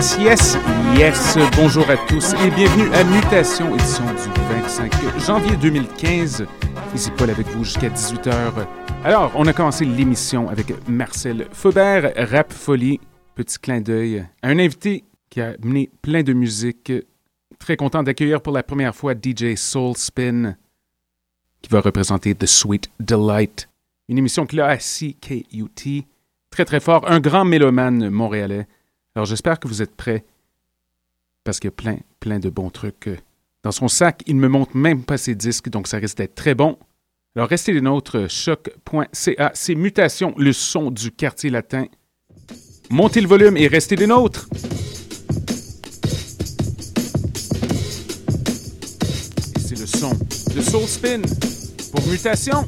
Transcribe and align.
Yes, 0.00 0.16
yes, 0.18 0.58
yes. 0.96 1.38
Bonjour 1.56 1.90
à 1.90 1.98
tous 1.98 2.32
et 2.32 2.50
bienvenue 2.52 2.90
à 2.94 3.04
Mutation, 3.04 3.74
édition 3.74 4.06
du 4.06 4.40
25 4.48 4.90
janvier 5.18 5.54
2015. 5.58 6.46
Ici 6.94 7.10
Paul 7.18 7.28
avec 7.28 7.46
vous 7.48 7.64
jusqu'à 7.64 7.90
18h. 7.90 8.66
Alors, 9.04 9.30
on 9.34 9.46
a 9.46 9.52
commencé 9.52 9.84
l'émission 9.84 10.48
avec 10.48 10.72
Marcel 10.88 11.48
Faubert, 11.52 12.14
Rap 12.16 12.50
Folie. 12.50 12.98
Petit 13.34 13.58
clin 13.58 13.82
d'œil 13.82 14.24
à 14.40 14.48
un 14.48 14.58
invité 14.58 15.04
qui 15.28 15.42
a 15.42 15.54
mené 15.62 15.90
plein 16.00 16.22
de 16.22 16.32
musique. 16.32 16.90
Très 17.58 17.76
content 17.76 18.02
d'accueillir 18.02 18.40
pour 18.40 18.54
la 18.54 18.62
première 18.62 18.96
fois 18.96 19.12
DJ 19.12 19.54
Soul 19.54 19.98
Spin, 19.98 20.56
qui 21.60 21.68
va 21.68 21.82
représenter 21.82 22.34
The 22.34 22.46
Sweet 22.46 22.90
Delight. 23.00 23.68
Une 24.08 24.16
émission 24.16 24.46
qu'il 24.46 24.62
a 24.62 24.68
à 24.68 24.78
CKUT. 24.78 26.06
Très, 26.48 26.64
très 26.64 26.80
fort. 26.80 27.04
Un 27.06 27.20
grand 27.20 27.44
mélomane 27.44 28.08
montréalais. 28.08 28.66
Alors 29.20 29.26
j'espère 29.26 29.60
que 29.60 29.68
vous 29.68 29.82
êtes 29.82 29.94
prêts 29.94 30.24
parce 31.44 31.60
qu'il 31.60 31.68
y 31.68 31.74
a 31.74 31.76
plein, 31.76 31.98
plein 32.20 32.38
de 32.38 32.48
bons 32.48 32.70
trucs. 32.70 33.06
Euh, 33.06 33.18
dans 33.62 33.70
son 33.70 33.86
sac, 33.86 34.22
il 34.26 34.36
ne 34.36 34.40
me 34.40 34.48
montre 34.48 34.74
même 34.74 35.04
pas 35.04 35.18
ses 35.18 35.34
disques, 35.34 35.68
donc 35.68 35.88
ça 35.88 35.98
risque 35.98 36.16
d'être 36.16 36.34
très 36.34 36.54
bon. 36.54 36.78
Alors 37.36 37.46
restez 37.46 37.74
les 37.74 37.82
nôtres, 37.82 38.30
choc.ca, 38.30 39.50
c'est 39.52 39.74
Mutation, 39.74 40.32
le 40.38 40.54
son 40.54 40.90
du 40.90 41.12
quartier 41.12 41.50
latin. 41.50 41.84
Montez 42.88 43.20
le 43.20 43.28
volume 43.28 43.58
et 43.58 43.66
restez 43.66 43.94
les 43.94 44.06
nôtres. 44.06 44.48
Et 49.54 49.60
c'est 49.60 49.78
le 49.78 49.86
son 49.86 50.14
de 50.14 50.62
Soul 50.62 50.88
Spin 50.88 51.20
pour 51.92 52.06
Mutation. 52.06 52.66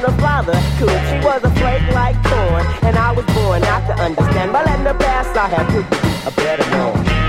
known 0.00 0.12
her 0.12 0.20
father 0.20 0.52
could. 0.78 0.90
She 1.08 1.24
was 1.24 1.42
a 1.44 1.50
flake 1.50 1.94
like 1.94 2.16
corn, 2.24 2.66
and 2.82 2.96
I 2.96 3.12
was 3.12 3.24
born 3.26 3.60
not 3.62 3.86
to 3.86 3.94
understand. 4.02 4.52
But 4.52 4.68
in 4.68 4.84
the 4.84 4.94
past, 4.94 5.36
I 5.36 5.48
had 5.48 5.66
to 5.70 5.82
be 5.82 6.28
a 6.28 6.32
better 6.32 6.68
man. 6.70 7.19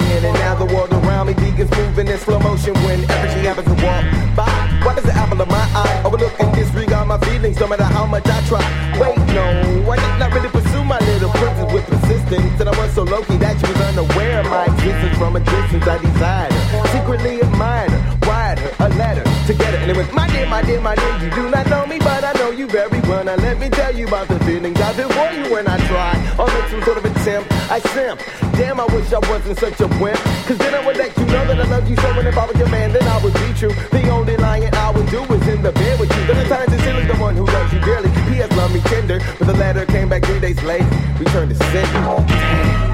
being. 0.00 0.24
And 0.24 0.34
now 0.34 0.54
the 0.54 0.66
world 0.72 0.92
around 0.92 1.26
me 1.28 1.34
begins 1.34 1.70
moving 1.76 2.08
in 2.08 2.18
slow 2.18 2.38
motion 2.40 2.74
when 2.84 2.98
everything 3.10 3.44
happens 3.44 3.68
to 3.68 3.76
walk 3.84 4.04
by. 4.34 4.94
does 4.94 5.04
the 5.04 5.14
apple 5.14 5.40
of 5.40 5.48
my 5.48 5.64
eye? 5.74 6.02
Overlook 6.04 6.34
and 6.40 6.54
disregard 6.54 7.06
my 7.08 7.18
feelings 7.28 7.58
no 7.60 7.66
matter 7.68 7.84
how 7.84 8.06
much 8.06 8.26
I 8.26 8.40
try. 8.48 8.64
Wait, 9.00 9.18
no, 9.36 9.46
I 9.92 9.96
did 9.96 10.18
not 10.18 10.32
really 10.32 10.48
pursue 10.48 10.84
my 10.84 10.98
little 11.10 11.30
princess 11.30 11.72
with 11.72 11.86
persistence. 11.86 12.60
And 12.60 12.68
I 12.68 12.74
was 12.78 12.90
so 12.92 13.02
low 13.04 13.22
key 13.22 13.36
that 13.38 13.54
she 13.60 13.66
was 13.70 13.80
unaware 13.90 14.40
of 14.40 14.46
my 14.46 14.64
existence 14.66 15.16
from 15.18 15.36
a 15.36 15.40
distance. 15.40 15.86
I 15.86 15.98
desired 15.98 16.52
her, 16.52 16.88
secretly 16.92 17.40
admired 17.40 17.90
her, 17.90 18.18
wired 18.26 18.58
her, 18.58 18.86
a 18.86 18.88
letter 18.90 19.29
together 19.52 19.78
and 19.78 19.90
it 19.90 19.96
went, 19.96 20.12
my 20.14 20.28
dear, 20.28 20.46
my 20.46 20.62
dear, 20.62 20.80
my 20.80 20.94
dear, 20.94 21.16
you 21.18 21.30
do 21.30 21.50
not 21.50 21.66
know 21.68 21.84
me, 21.86 21.98
but 21.98 22.22
I 22.22 22.32
know 22.34 22.50
you 22.50 22.66
very 22.66 23.00
well. 23.00 23.24
Now 23.24 23.36
let 23.36 23.58
me 23.58 23.68
tell 23.68 23.94
you 23.94 24.06
about 24.06 24.28
the 24.28 24.38
feelings 24.40 24.80
I've 24.80 24.96
been 24.96 25.08
for 25.08 25.32
you 25.32 25.50
when 25.52 25.66
I 25.66 25.76
try 25.88 26.14
or 26.38 26.46
make 26.46 26.68
some 26.70 26.82
sort 26.82 26.98
of 26.98 27.04
attempt. 27.04 27.50
I 27.70 27.80
simp. 27.80 28.20
Damn, 28.52 28.78
I 28.78 28.86
wish 28.94 29.12
I 29.12 29.18
wasn't 29.30 29.58
such 29.58 29.80
a 29.80 29.88
wimp. 30.00 30.20
Cause 30.46 30.58
then 30.58 30.74
I 30.74 30.84
would 30.86 30.96
let 30.96 31.16
you 31.16 31.26
know 31.26 31.44
that 31.46 31.58
I 31.58 31.64
love 31.64 31.88
you 31.90 31.96
so 31.96 32.08
and 32.18 32.28
if 32.28 32.36
I 32.38 32.46
was 32.46 32.56
your 32.56 32.68
man, 32.68 32.92
then 32.92 33.02
I 33.02 33.22
would 33.22 33.34
be 33.34 33.52
true. 33.54 33.74
The 33.90 34.08
only 34.10 34.36
lying 34.36 34.72
I 34.74 34.90
would 34.90 35.08
do 35.10 35.22
is 35.24 35.48
in 35.48 35.62
the 35.62 35.72
bed 35.72 35.98
with 35.98 36.14
you. 36.16 36.26
But 36.26 36.34
the 36.34 36.48
times 36.48 36.72
it's 36.72 36.84
really 36.84 37.06
the 37.06 37.16
one 37.16 37.34
who 37.34 37.44
loves 37.44 37.72
you 37.72 37.80
dearly. 37.80 38.10
P.S. 38.30 38.50
love 38.56 38.72
me 38.72 38.80
tender, 38.80 39.18
but 39.38 39.46
the 39.46 39.54
letter 39.54 39.84
came 39.86 40.08
back 40.08 40.24
three 40.24 40.40
days 40.40 40.62
late. 40.62 40.86
We 41.18 41.24
turned 41.26 41.50
to 41.50 41.56
sender. 41.56 42.89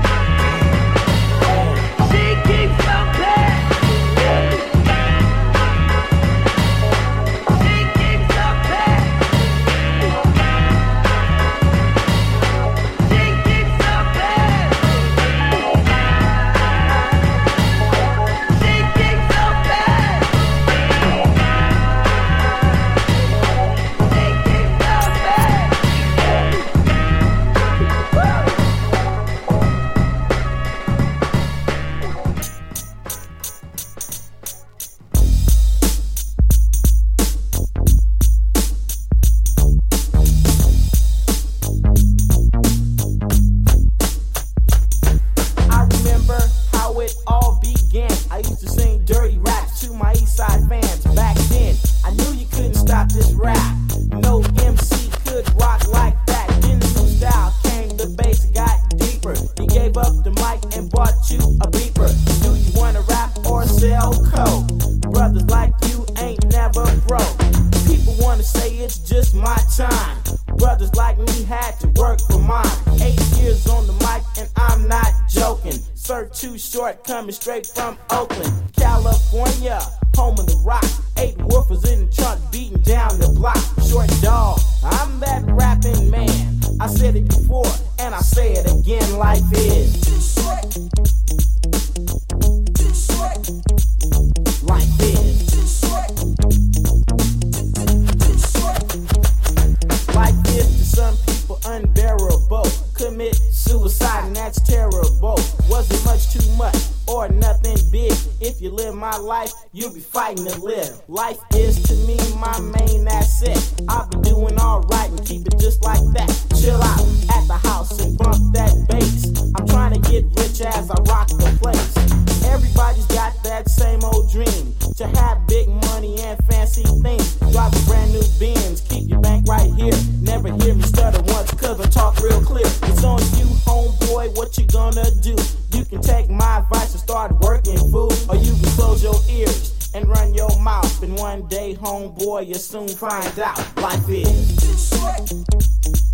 and 139.96 140.06
run 140.08 140.34
your 140.34 140.50
mouth. 140.60 141.02
And 141.02 141.16
one 141.16 141.48
day, 141.48 141.74
homeboy, 141.74 142.46
you'll 142.46 142.58
soon 142.58 142.88
find 142.88 143.38
out 143.38 143.58
life 143.78 144.08
is. 144.08 146.05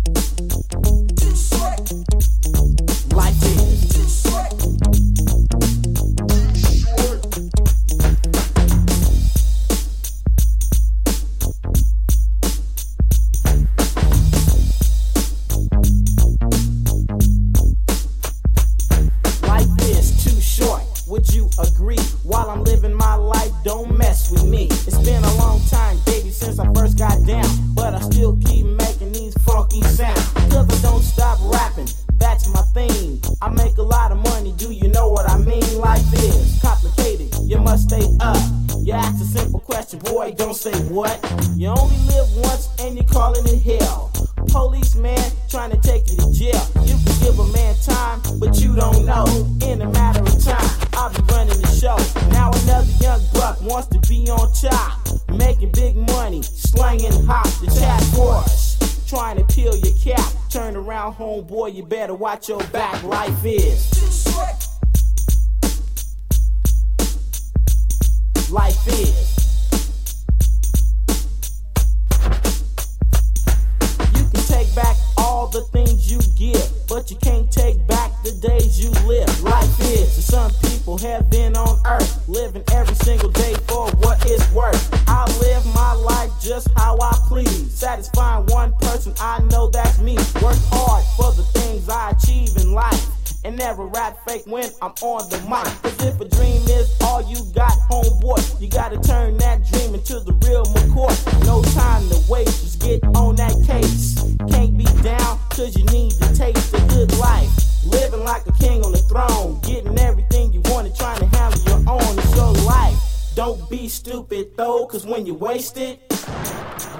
you 105.77 105.85
need 105.85 106.11
to 106.11 106.35
taste 106.35 106.73
a 106.73 106.81
good 106.87 107.15
life. 107.17 107.49
Living 107.85 108.23
like 108.23 108.45
a 108.47 108.51
king 108.53 108.83
on 108.83 108.91
the 108.91 108.99
throne, 108.99 109.59
getting 109.61 109.97
everything 109.99 110.53
you 110.53 110.61
wanted, 110.65 110.95
trying 110.95 111.19
to 111.19 111.25
handle 111.37 111.61
your 111.63 111.89
own. 111.89 112.17
It's 112.17 112.35
your 112.35 112.53
life. 112.65 112.97
Don't 113.35 113.69
be 113.69 113.87
stupid 113.87 114.55
though, 114.55 114.85
cause 114.85 115.05
when 115.05 115.25
you 115.25 115.33
waste 115.33 115.77
it, 115.77 115.99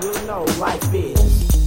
you'll 0.01 0.25
know 0.25 0.43
life 0.59 0.93
is. 0.93 1.62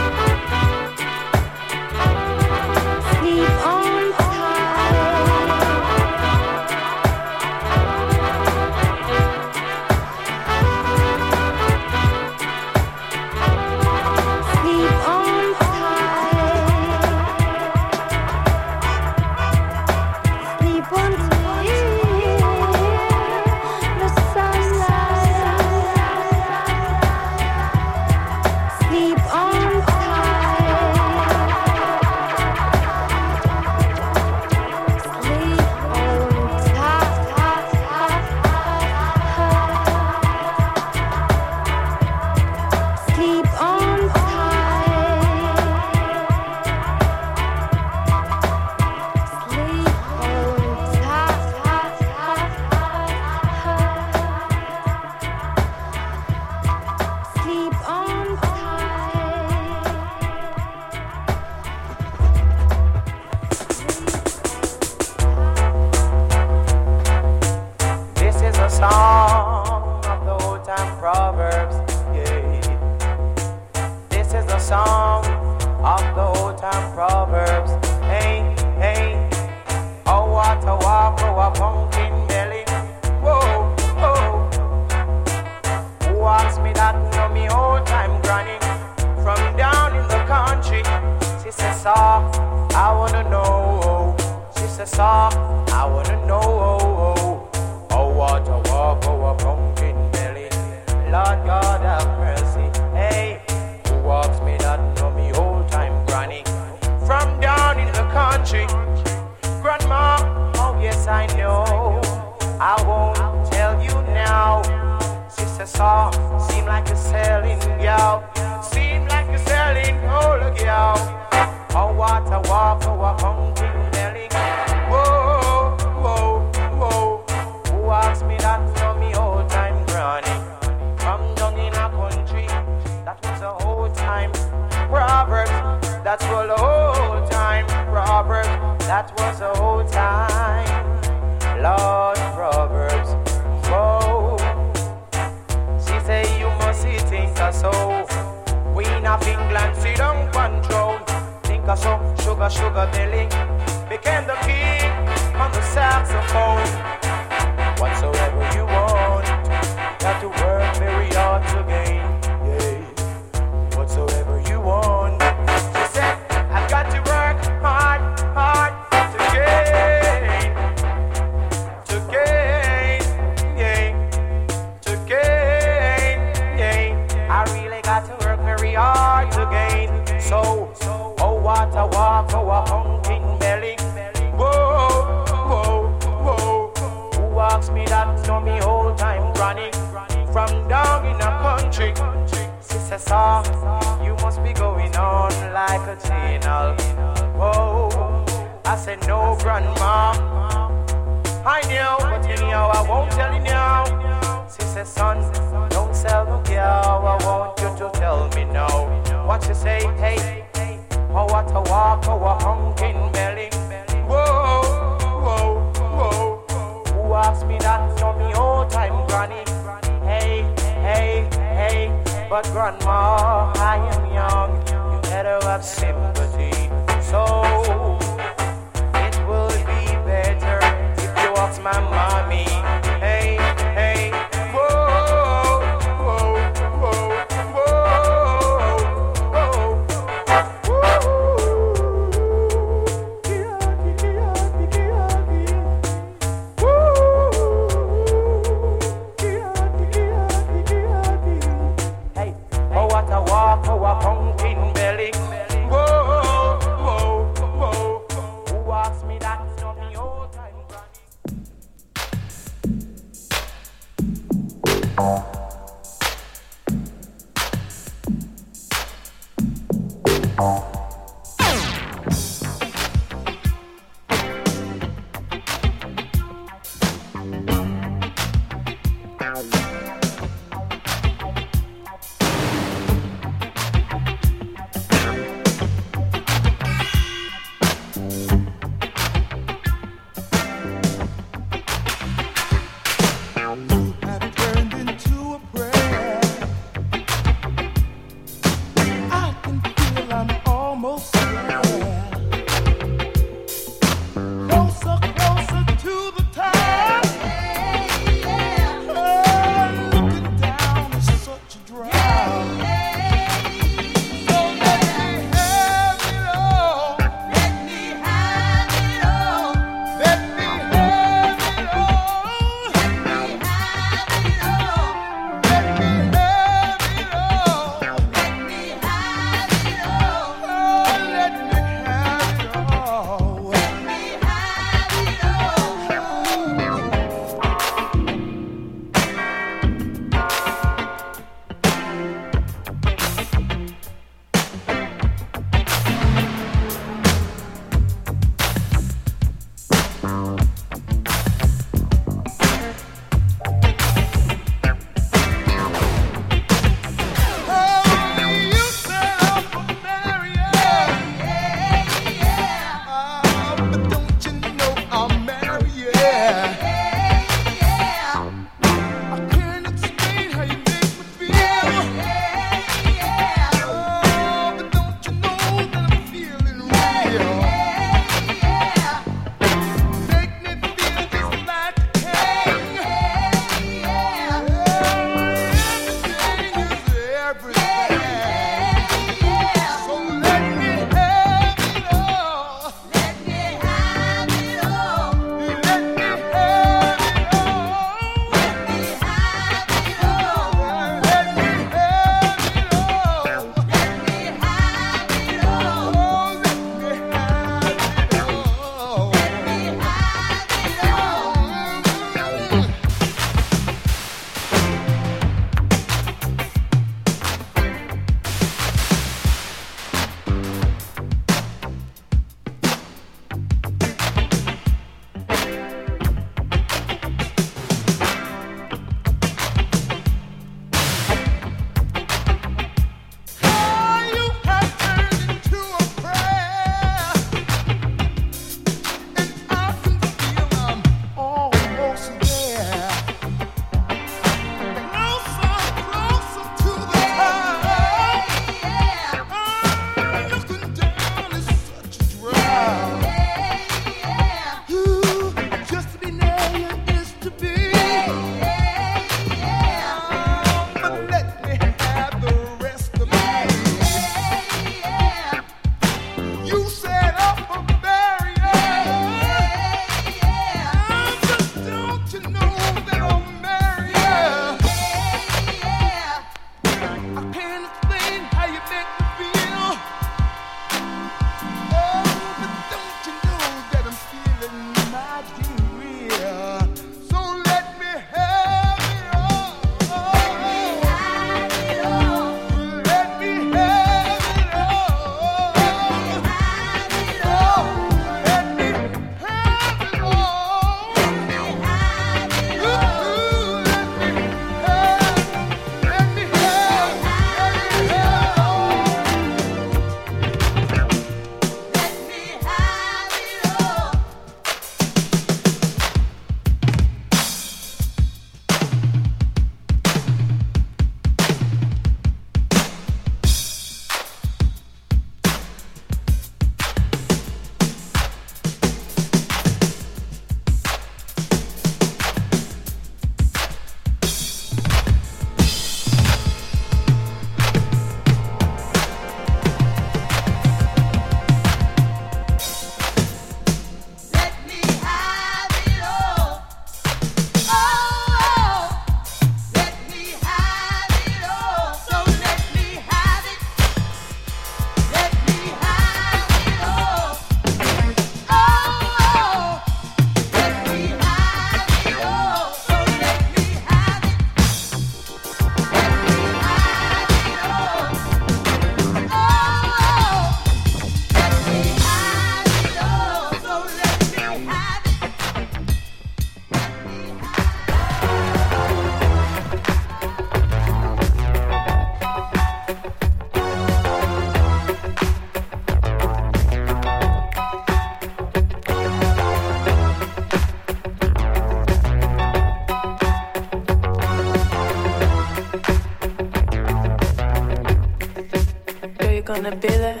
gonna 599.36 599.54
be 599.56 599.68
there, 599.68 600.00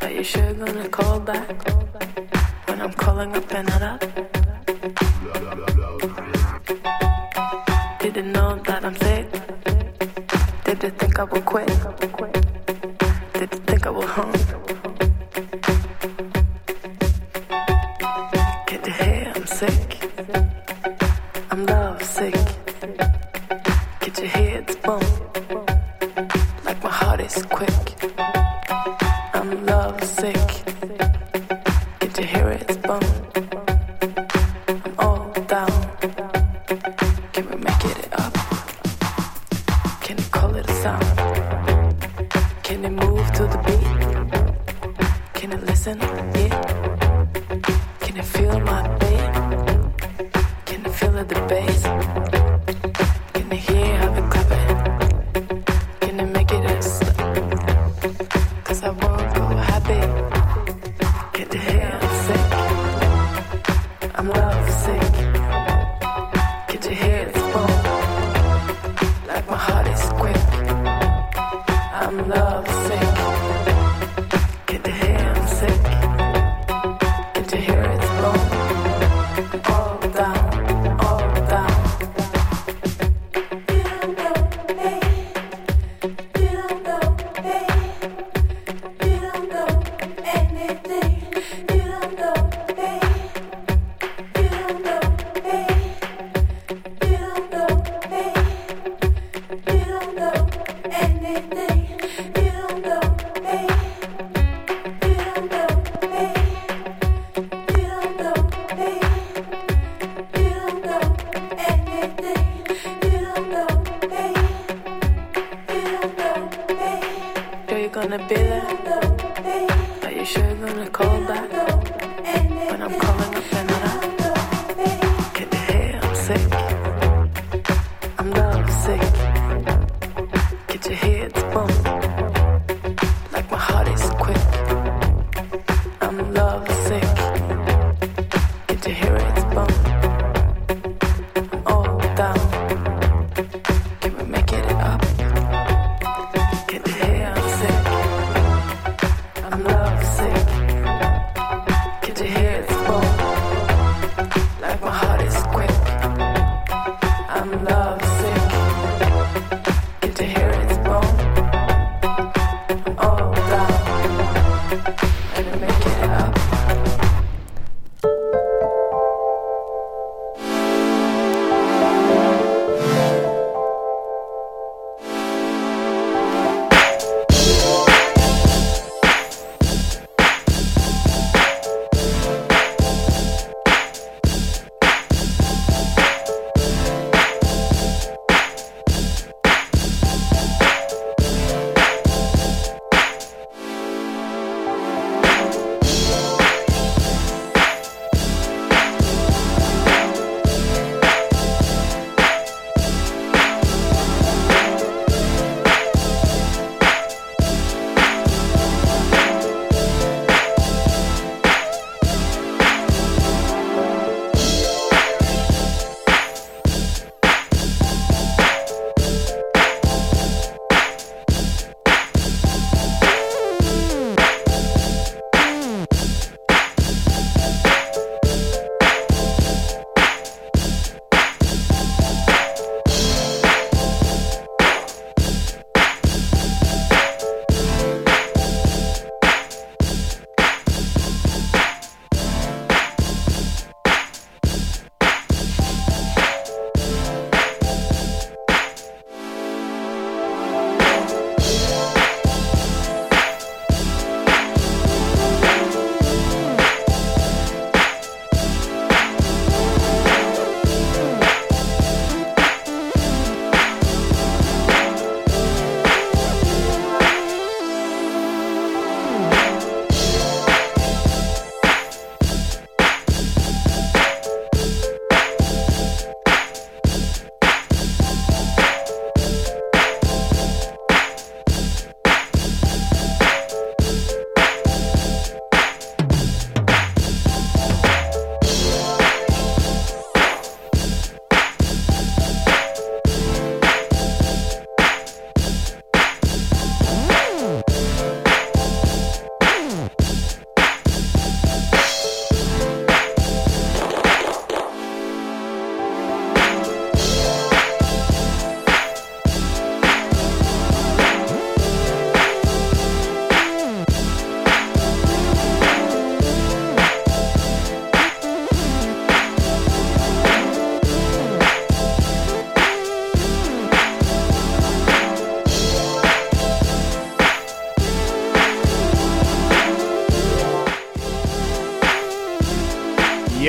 but 0.00 0.12
you 0.12 0.24
sure 0.24 0.52
gonna 0.54 0.88
call 0.88 1.20
back 1.20 1.48
when 2.66 2.80
I'm 2.80 2.92
calling 2.94 3.36
up 3.36 3.54
and 3.54 3.68
not 3.68 3.82
up. 3.82 4.00
Didn't 8.00 8.32
know 8.32 8.56
that 8.66 8.84
I'm 8.84 8.96
sick. 8.96 9.26
Didn't 10.64 10.98
think 10.98 11.18
I 11.20 11.24
would 11.24 11.46
quit? 11.46 11.68
Didn't 13.34 13.66
think 13.68 13.86
I 13.86 13.90
would 13.90 14.08
home? 14.08 14.81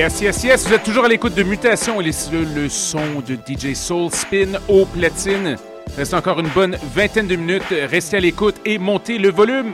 Yes, 0.04 0.20
yes, 0.20 0.44
yes. 0.44 0.68
Vous 0.68 0.74
êtes 0.74 0.82
toujours 0.82 1.06
à 1.06 1.08
l'écoute 1.08 1.34
de 1.34 1.42
Mutation 1.42 1.98
et 1.98 2.04
le, 2.04 2.44
le 2.54 2.68
son 2.68 3.22
de 3.26 3.36
DJ 3.36 3.72
Soul 3.72 4.10
Spin 4.10 4.60
aux 4.68 4.84
platines. 4.84 5.56
Reste 5.96 6.12
encore 6.12 6.40
une 6.40 6.48
bonne 6.48 6.76
vingtaine 6.94 7.26
de 7.26 7.36
minutes. 7.36 7.62
Restez 7.70 8.18
à 8.18 8.20
l'écoute 8.20 8.56
et 8.66 8.76
montez 8.76 9.16
le 9.16 9.30
volume. 9.30 9.72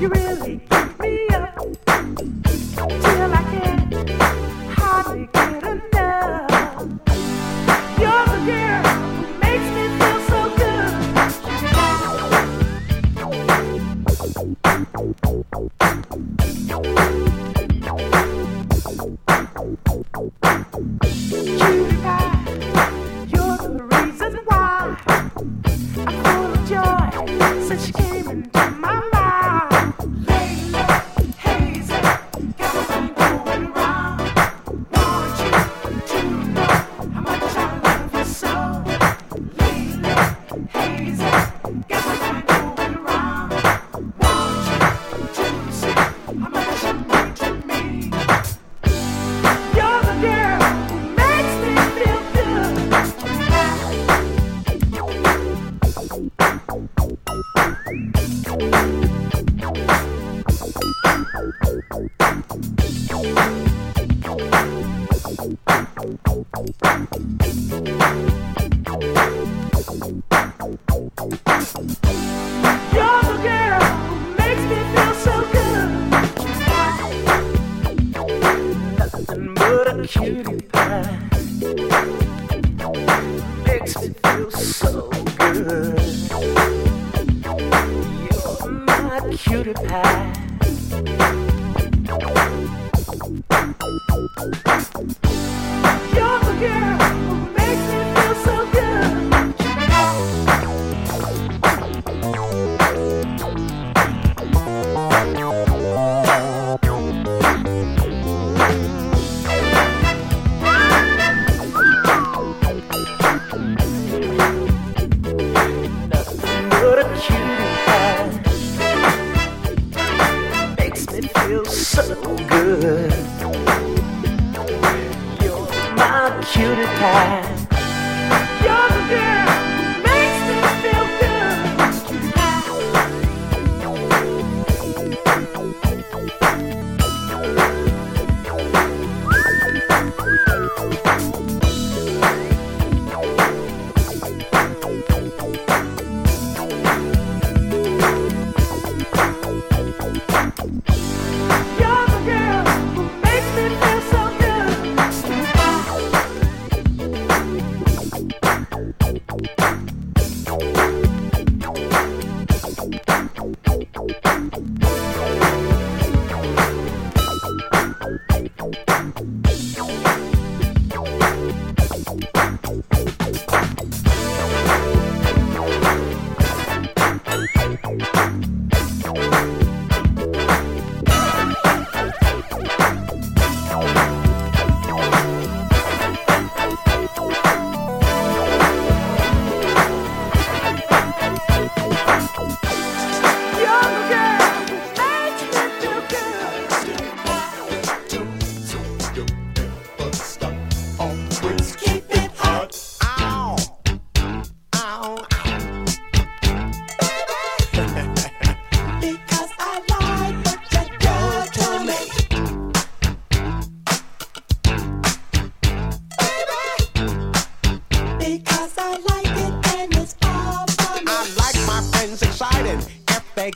You 0.00 0.08
really 0.08 0.73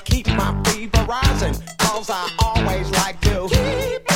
keep 0.05 0.27
my 0.29 0.55
fever 0.65 1.05
rising, 1.05 1.55
cause 1.79 2.11
I 2.11 2.31
always 2.39 2.91
like 2.91 3.21
to 3.23 3.49
keep 3.49 4.08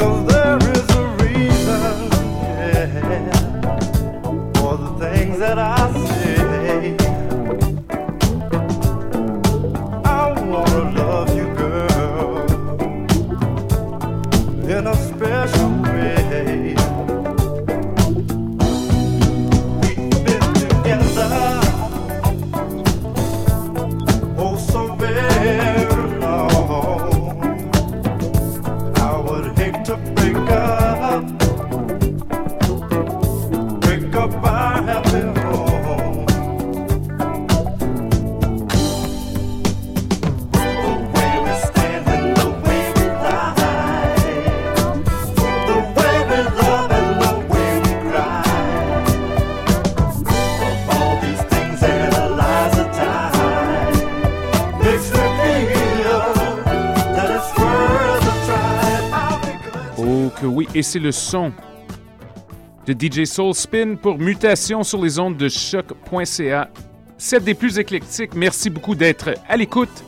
of 0.00 0.28
the 0.28 0.37
et 60.78 60.82
c'est 60.84 61.00
le 61.00 61.10
son 61.10 61.52
de 62.86 62.92
DJ 62.92 63.24
Soul 63.24 63.52
Spin 63.52 63.96
pour 64.00 64.16
Mutation 64.16 64.84
sur 64.84 65.02
les 65.02 65.18
ondes 65.18 65.36
de 65.36 65.48
choc.ca. 65.48 66.70
Celle 67.18 67.42
des 67.42 67.54
plus 67.54 67.80
éclectiques. 67.80 68.34
Merci 68.36 68.70
beaucoup 68.70 68.94
d'être 68.94 69.30
à 69.48 69.56
l'écoute. 69.56 70.04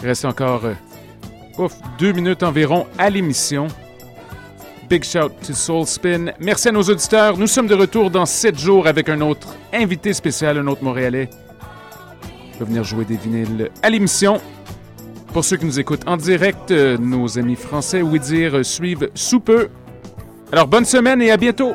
Reste 0.00 0.24
encore 0.24 0.64
euh, 0.64 1.68
deux 1.98 2.12
minutes 2.12 2.42
environ 2.42 2.86
à 2.96 3.10
l'émission. 3.10 3.68
Big 4.88 5.04
shout 5.04 5.28
to 5.46 5.52
Soul 5.52 5.86
Spin. 5.86 6.32
Merci 6.40 6.70
à 6.70 6.72
nos 6.72 6.82
auditeurs. 6.82 7.36
Nous 7.36 7.46
sommes 7.48 7.66
de 7.68 7.74
retour 7.74 8.10
dans 8.10 8.24
sept 8.24 8.58
jours 8.58 8.86
avec 8.86 9.10
un 9.10 9.20
autre 9.20 9.54
invité 9.74 10.14
spécial, 10.14 10.56
un 10.56 10.66
autre 10.68 10.82
Montréalais. 10.82 11.28
Il 12.54 12.60
va 12.60 12.64
venir 12.64 12.82
jouer 12.82 13.04
des 13.04 13.16
vinyles 13.18 13.70
à 13.82 13.90
l'émission. 13.90 14.40
Pour 15.32 15.46
ceux 15.46 15.56
qui 15.56 15.64
nous 15.64 15.80
écoutent 15.80 16.06
en 16.06 16.18
direct, 16.18 16.70
euh, 16.70 16.98
nos 16.98 17.38
amis 17.38 17.56
français, 17.56 18.02
oui 18.02 18.20
dire, 18.20 18.58
euh, 18.58 18.62
suivent 18.62 19.08
sous 19.14 19.40
peu. 19.40 19.68
Alors 20.52 20.68
bonne 20.68 20.84
semaine 20.84 21.22
et 21.22 21.30
à 21.30 21.38
bientôt! 21.38 21.72